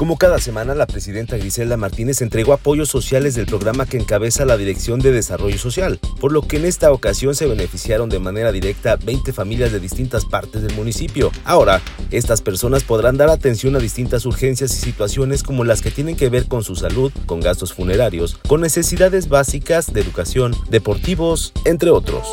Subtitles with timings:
[0.00, 4.56] Como cada semana, la presidenta Griselda Martínez entregó apoyos sociales del programa que encabeza la
[4.56, 8.96] Dirección de Desarrollo Social, por lo que en esta ocasión se beneficiaron de manera directa
[8.96, 11.30] 20 familias de distintas partes del municipio.
[11.44, 16.16] Ahora, estas personas podrán dar atención a distintas urgencias y situaciones como las que tienen
[16.16, 21.90] que ver con su salud, con gastos funerarios, con necesidades básicas de educación, deportivos, entre
[21.90, 22.26] otros.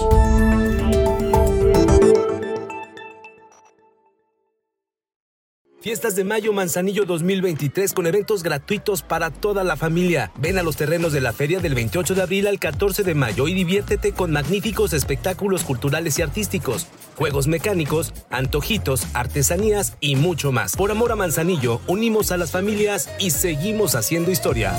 [5.88, 10.34] Fiestas de Mayo Manzanillo 2023 con eventos gratuitos para toda la familia.
[10.38, 13.48] Ven a los terrenos de la feria del 28 de abril al 14 de mayo
[13.48, 20.76] y diviértete con magníficos espectáculos culturales y artísticos, juegos mecánicos, antojitos, artesanías y mucho más.
[20.76, 24.74] Por amor a Manzanillo, unimos a las familias y seguimos haciendo historia.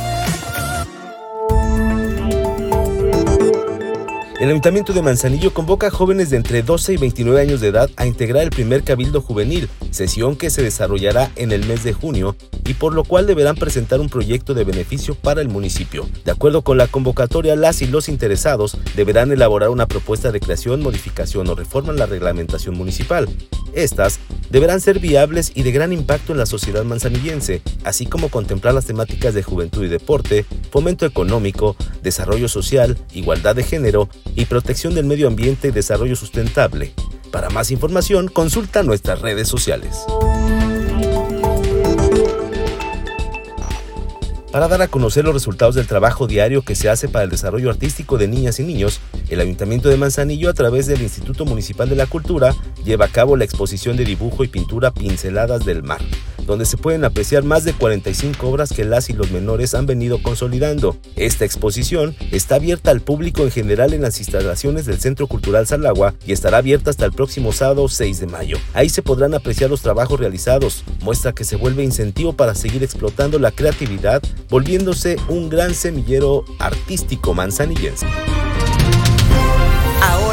[4.38, 7.90] El Ayuntamiento de Manzanillo convoca a jóvenes de entre 12 y 29 años de edad
[7.96, 12.36] a integrar el primer Cabildo Juvenil, sesión que se desarrollará en el mes de junio
[12.64, 16.06] y por lo cual deberán presentar un proyecto de beneficio para el municipio.
[16.24, 20.82] De acuerdo con la convocatoria, las y los interesados deberán elaborar una propuesta de creación,
[20.82, 23.28] modificación o reforma en la reglamentación municipal.
[23.74, 24.18] Estas
[24.50, 28.86] deberán ser viables y de gran impacto en la sociedad manzanillense, así como contemplar las
[28.86, 35.06] temáticas de juventud y deporte, fomento económico, desarrollo social, igualdad de género y protección del
[35.06, 36.94] medio ambiente y desarrollo sustentable.
[37.30, 39.98] Para más información, consulta nuestras redes sociales.
[44.50, 47.68] Para dar a conocer los resultados del trabajo diario que se hace para el desarrollo
[47.68, 51.96] artístico de niñas y niños, el Ayuntamiento de Manzanillo, a través del Instituto Municipal de
[51.96, 56.00] la Cultura, lleva a cabo la exposición de dibujo y pintura Pinceladas del Mar,
[56.48, 60.22] donde se pueden apreciar más de 45 obras que las y los menores han venido
[60.22, 60.96] consolidando.
[61.14, 66.14] Esta exposición está abierta al público en general en las instalaciones del Centro Cultural Salagua
[66.26, 68.56] y estará abierta hasta el próximo sábado 6 de mayo.
[68.72, 73.38] Ahí se podrán apreciar los trabajos realizados, muestra que se vuelve incentivo para seguir explotando
[73.38, 78.06] la creatividad, volviéndose un gran semillero artístico manzanillense.